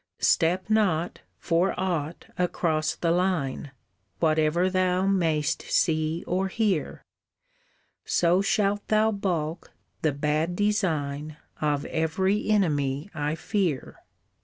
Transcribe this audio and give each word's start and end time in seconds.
Step 0.17 0.67
not, 0.67 1.19
for 1.37 1.79
aught, 1.79 2.25
across 2.35 2.95
the 2.95 3.11
line, 3.11 3.69
Whatever 4.19 4.67
thou 4.67 5.05
mayst 5.05 5.61
see 5.61 6.23
or 6.25 6.47
hear, 6.47 7.03
So 8.03 8.41
shalt 8.41 8.87
thou 8.87 9.11
balk 9.11 9.73
the 10.01 10.11
bad 10.11 10.55
design 10.55 11.37
Of 11.61 11.85
every 11.85 12.49
enemy 12.49 13.11
I 13.13 13.35
fear. 13.35 13.99